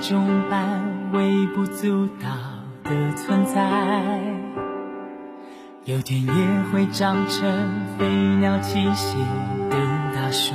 [0.00, 2.28] 中般微不足道
[2.84, 4.20] 的存在，
[5.84, 6.32] 有天也
[6.72, 7.50] 会长成
[7.98, 8.06] 飞
[8.40, 9.16] 鸟栖息
[9.70, 9.76] 的
[10.14, 10.54] 大树。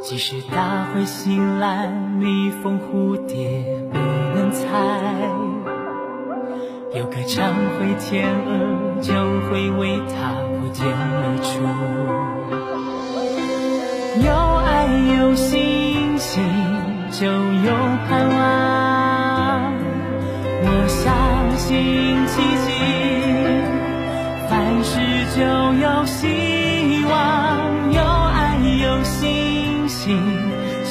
[0.00, 1.86] 即使大灰醒来，
[2.18, 4.68] 蜜蜂蝴蝶不能猜，
[6.94, 9.12] 有个常会天鹅就
[9.48, 11.52] 会为它破茧而出。
[14.20, 14.86] 有爱
[15.18, 16.42] 有星星，
[17.20, 17.70] 就有
[18.08, 19.72] 盼望。
[20.66, 21.14] 我相
[21.56, 22.68] 信奇迹，
[24.50, 24.98] 凡事
[25.36, 25.38] 就
[25.80, 27.12] 有希望。
[27.92, 30.18] 有爱有信心，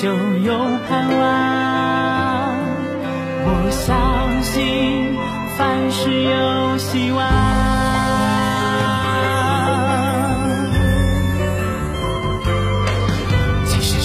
[0.02, 0.58] 就有
[0.88, 1.22] 盼望。
[3.46, 5.18] 我相信
[5.58, 7.20] 凡事有希望。
[13.66, 14.00] 即使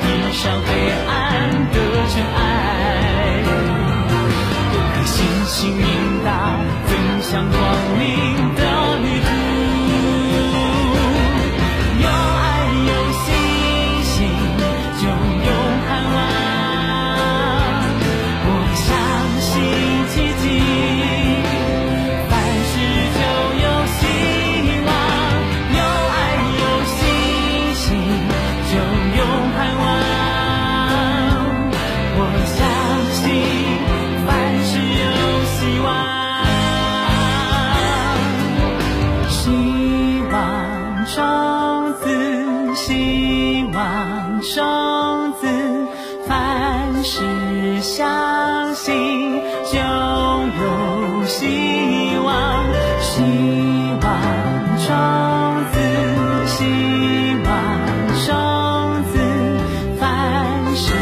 [0.00, 0.85] 地上飞，
[47.08, 52.64] 是相信就有希望
[53.00, 53.22] 希
[54.02, 54.10] 望
[54.84, 54.90] 种
[55.72, 55.78] 子
[56.48, 56.64] 希
[57.44, 57.54] 望
[58.26, 59.14] 种子
[60.00, 60.92] 凡事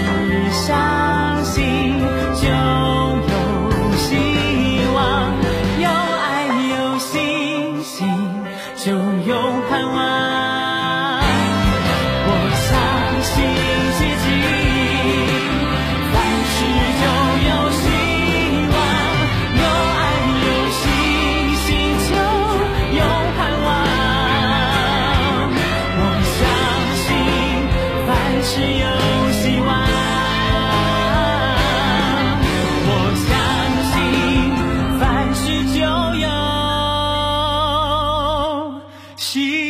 [0.53, 1.99] 相信
[2.35, 2.49] 就
[3.31, 5.33] 有希望
[5.81, 8.07] 有爱有信心
[8.77, 9.41] 就有
[9.71, 10.44] 盼望。
[39.25, 39.64] 心。